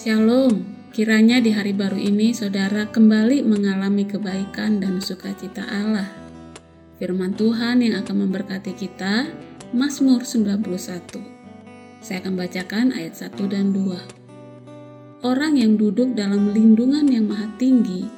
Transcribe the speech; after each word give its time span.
Shalom, 0.00 0.64
kiranya 0.96 1.44
di 1.44 1.52
hari 1.52 1.76
baru 1.76 2.00
ini 2.00 2.32
saudara 2.32 2.88
kembali 2.88 3.44
mengalami 3.44 4.08
kebaikan 4.08 4.80
dan 4.80 4.96
sukacita 4.96 5.60
Allah. 5.68 6.08
Firman 6.96 7.36
Tuhan 7.36 7.84
yang 7.84 8.00
akan 8.00 8.24
memberkati 8.24 8.72
kita, 8.80 9.28
Mazmur 9.76 10.24
91. 10.24 11.20
Saya 12.00 12.16
akan 12.24 12.32
bacakan 12.32 12.96
ayat 12.96 13.12
1 13.12 13.44
dan 13.52 13.76
2. 13.76 15.20
Orang 15.20 15.60
yang 15.60 15.76
duduk 15.76 16.16
dalam 16.16 16.48
lindungan 16.56 17.04
yang 17.04 17.28
maha 17.28 17.52
tinggi 17.60 18.08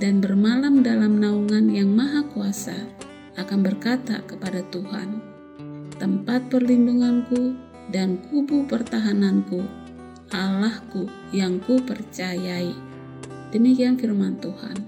dan 0.00 0.24
bermalam 0.24 0.80
dalam 0.80 1.20
naungan 1.20 1.68
yang 1.68 1.92
maha 1.92 2.24
kuasa 2.32 2.88
akan 3.36 3.60
berkata 3.60 4.24
kepada 4.24 4.64
Tuhan, 4.72 5.20
tempat 6.00 6.48
perlindunganku 6.48 7.60
dan 7.92 8.24
kubu 8.24 8.64
pertahananku 8.64 9.85
Allahku 10.34 11.06
yang 11.30 11.62
ku 11.62 11.78
percayai. 11.82 12.74
Demikian 13.54 13.94
firman 13.94 14.42
Tuhan. 14.42 14.82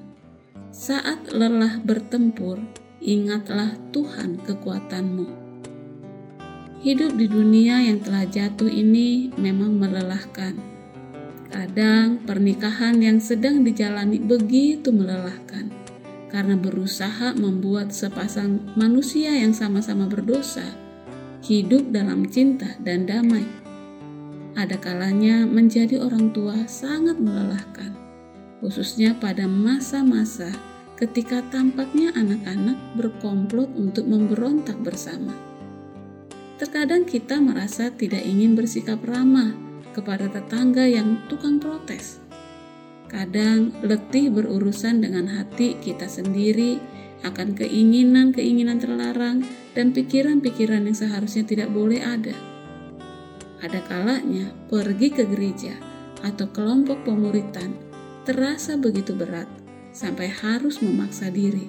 Saat 0.75 1.31
lelah 1.31 1.79
bertempur, 1.83 2.59
ingatlah 2.99 3.75
Tuhan 3.95 4.43
kekuatanmu. 4.43 5.27
Hidup 6.83 7.19
di 7.19 7.27
dunia 7.27 7.83
yang 7.83 7.99
telah 8.03 8.27
jatuh 8.27 8.71
ini 8.71 9.35
memang 9.35 9.79
melelahkan. 9.79 10.55
Kadang 11.51 12.23
pernikahan 12.23 12.99
yang 13.03 13.19
sedang 13.19 13.67
dijalani 13.67 14.23
begitu 14.23 14.95
melelahkan 14.95 15.71
karena 16.29 16.55
berusaha 16.61 17.33
membuat 17.35 17.91
sepasang 17.91 18.61
manusia 18.77 19.33
yang 19.33 19.57
sama-sama 19.57 20.05
berdosa 20.07 20.77
hidup 21.41 21.89
dalam 21.89 22.29
cinta 22.29 22.77
dan 22.85 23.09
damai 23.09 23.49
ada 24.59 24.75
kalanya 24.75 25.47
menjadi 25.47 26.03
orang 26.03 26.35
tua 26.35 26.67
sangat 26.67 27.15
melelahkan, 27.23 27.95
khususnya 28.59 29.15
pada 29.15 29.47
masa-masa 29.47 30.51
ketika 30.99 31.47
tampaknya 31.55 32.11
anak-anak 32.19 32.75
berkomplot 32.99 33.71
untuk 33.79 34.11
memberontak 34.11 34.75
bersama. 34.83 35.31
Terkadang 36.59 37.07
kita 37.07 37.39
merasa 37.39 37.95
tidak 37.95 38.27
ingin 38.27 38.59
bersikap 38.59 38.99
ramah 39.07 39.55
kepada 39.95 40.27
tetangga 40.27 40.91
yang 40.91 41.23
tukang 41.31 41.63
protes. 41.63 42.19
Kadang 43.07 43.71
letih 43.87 44.35
berurusan 44.35 44.99
dengan 45.07 45.31
hati 45.39 45.79
kita 45.79 46.11
sendiri 46.11 46.83
akan 47.23 47.55
keinginan-keinginan 47.55 48.83
terlarang 48.83 49.47
dan 49.79 49.95
pikiran-pikiran 49.95 50.83
yang 50.91 50.99
seharusnya 50.99 51.47
tidak 51.47 51.71
boleh 51.71 52.03
ada 52.03 52.48
ada 53.59 53.83
kalanya 53.87 54.55
pergi 54.71 55.09
ke 55.11 55.27
gereja 55.27 55.75
atau 56.23 56.51
kelompok 56.51 57.07
pemuritan 57.07 57.75
terasa 58.27 58.77
begitu 58.77 59.15
berat 59.15 59.49
sampai 59.91 60.31
harus 60.31 60.85
memaksa 60.85 61.33
diri. 61.33 61.67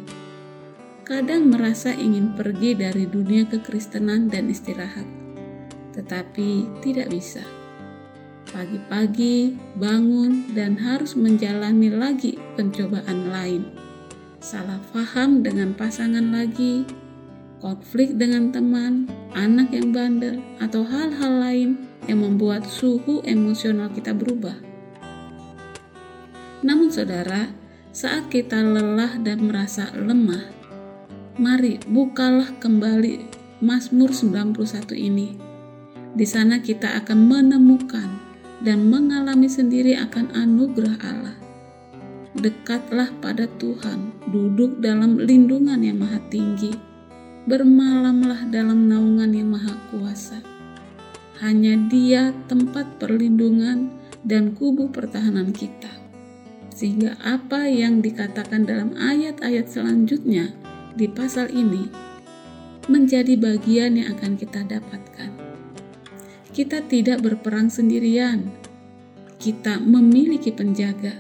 Kadang 1.08 1.50
merasa 1.50 1.90
ingin 1.90 2.38
pergi 2.38 2.78
dari 2.78 3.10
dunia 3.10 3.50
kekristenan 3.50 4.30
dan 4.30 4.46
istirahat, 4.46 5.08
tetapi 5.98 6.70
tidak 6.86 7.10
bisa. 7.10 7.42
Pagi-pagi 8.50 9.58
bangun 9.78 10.54
dan 10.54 10.78
harus 10.78 11.18
menjalani 11.18 11.90
lagi 11.90 12.38
pencobaan 12.54 13.34
lain. 13.34 13.66
Salah 14.38 14.78
paham 14.94 15.42
dengan 15.42 15.74
pasangan 15.74 16.30
lagi, 16.30 16.86
konflik 17.60 18.16
dengan 18.16 18.52
teman, 18.52 19.08
anak 19.36 19.72
yang 19.76 19.92
bandel, 19.92 20.40
atau 20.64 20.84
hal-hal 20.84 21.34
lain 21.40 21.70
yang 22.08 22.24
membuat 22.24 22.66
suhu 22.66 23.22
emosional 23.28 23.92
kita 23.92 24.16
berubah. 24.16 24.56
Namun 26.64 26.92
saudara, 26.92 27.52
saat 27.96 28.28
kita 28.28 28.60
lelah 28.60 29.20
dan 29.24 29.48
merasa 29.48 29.92
lemah, 29.96 30.44
mari 31.40 31.80
bukalah 31.88 32.52
kembali 32.60 33.28
Mazmur 33.64 34.12
91 34.12 34.96
ini. 34.96 35.36
Di 36.16 36.26
sana 36.26 36.60
kita 36.60 37.00
akan 37.04 37.20
menemukan 37.28 38.10
dan 38.60 38.92
mengalami 38.92 39.48
sendiri 39.48 39.96
akan 40.00 40.36
anugerah 40.36 40.98
Allah. 41.00 41.38
Dekatlah 42.36 43.10
pada 43.24 43.48
Tuhan, 43.60 44.16
duduk 44.32 44.84
dalam 44.84 45.20
lindungan 45.20 45.80
yang 45.80 46.00
maha 46.00 46.20
tinggi, 46.28 46.89
bermalamlah 47.50 48.46
dalam 48.54 48.86
naungan 48.86 49.34
yang 49.34 49.50
maha 49.50 49.74
kuasa. 49.90 50.38
Hanya 51.42 51.82
dia 51.90 52.30
tempat 52.46 53.02
perlindungan 53.02 53.90
dan 54.22 54.54
kubu 54.54 54.94
pertahanan 54.94 55.50
kita. 55.50 55.90
Sehingga 56.70 57.18
apa 57.26 57.66
yang 57.66 58.06
dikatakan 58.06 58.70
dalam 58.70 58.94
ayat-ayat 58.94 59.66
selanjutnya 59.66 60.54
di 60.94 61.10
pasal 61.10 61.50
ini 61.50 61.90
menjadi 62.86 63.34
bagian 63.34 63.98
yang 63.98 64.14
akan 64.14 64.38
kita 64.38 64.62
dapatkan. 64.70 65.34
Kita 66.54 66.86
tidak 66.86 67.26
berperang 67.26 67.74
sendirian. 67.74 68.54
Kita 69.42 69.82
memiliki 69.82 70.54
penjaga 70.54 71.18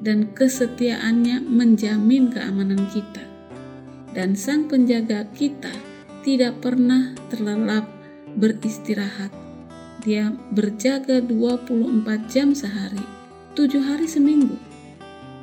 dan 0.00 0.32
kesetiaannya 0.32 1.44
menjamin 1.44 2.32
keamanan 2.32 2.88
kita 2.88 3.37
dan 4.12 4.36
sang 4.38 4.68
penjaga 4.68 5.28
kita 5.36 5.72
tidak 6.22 6.60
pernah 6.60 7.16
terlelap 7.32 7.88
beristirahat. 8.36 9.32
Dia 10.04 10.30
berjaga 10.54 11.18
24 11.24 12.30
jam 12.30 12.54
sehari, 12.54 13.02
tujuh 13.58 13.82
hari 13.82 14.06
seminggu. 14.06 14.56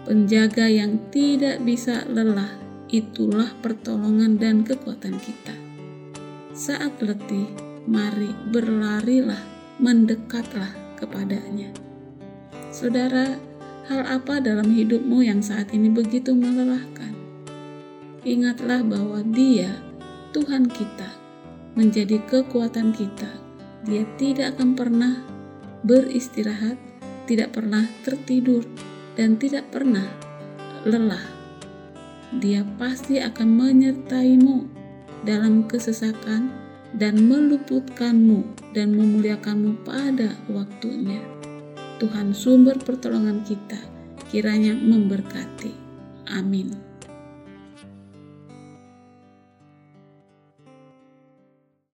Penjaga 0.05 0.69
yang 0.69 1.01
tidak 1.09 1.65
bisa 1.65 2.05
lelah, 2.05 2.53
itulah 2.93 3.49
pertolongan 3.59 4.37
dan 4.37 4.61
kekuatan 4.61 5.17
kita. 5.17 5.55
Saat 6.53 7.01
letih, 7.01 7.49
mari 7.89 8.29
berlarilah, 8.53 9.41
mendekatlah 9.81 10.71
kepadanya. 10.95 11.73
Saudara, 12.69 13.35
hal 13.89 14.01
apa 14.05 14.39
dalam 14.43 14.69
hidupmu 14.69 15.25
yang 15.25 15.41
saat 15.41 15.73
ini 15.73 15.89
begitu 15.89 16.31
melelahkan? 16.31 17.14
Ingatlah 18.25 18.81
bahwa 18.81 19.21
Dia, 19.21 19.69
Tuhan 20.33 20.67
kita, 20.67 21.09
menjadi 21.77 22.19
kekuatan 22.25 22.91
kita. 22.91 23.29
Dia 23.85 24.03
tidak 24.17 24.57
akan 24.57 24.73
pernah 24.73 25.13
beristirahat, 25.85 26.75
tidak 27.29 27.53
pernah 27.53 27.85
tertidur, 28.01 28.65
dan 29.13 29.37
tidak 29.37 29.69
pernah 29.69 30.09
lelah. 30.83 31.23
Dia 32.41 32.65
pasti 32.81 33.21
akan 33.21 33.47
menyertaimu 33.47 34.67
dalam 35.23 35.69
kesesakan 35.69 36.51
dan 36.95 37.29
meluputkanmu 37.29 38.73
dan 38.73 38.97
memuliakanmu 38.97 39.85
pada 39.85 40.35
waktunya. 40.51 41.21
Tuhan 42.01 42.35
sumber 42.35 42.75
pertolongan 42.81 43.45
kita 43.47 43.79
kiranya 44.27 44.75
memberkati. 44.75 45.71
Amin. 46.33 46.94